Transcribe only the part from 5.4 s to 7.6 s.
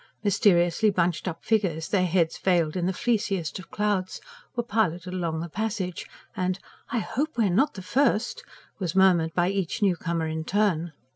the passage; and: "I HOPE we are